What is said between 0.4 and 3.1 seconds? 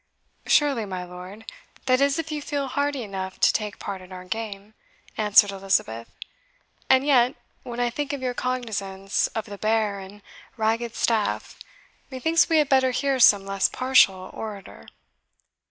"Surely, my lord that is, if you feel hearty